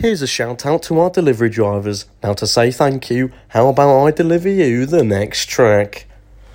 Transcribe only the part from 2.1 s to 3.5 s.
Now, to say thank you,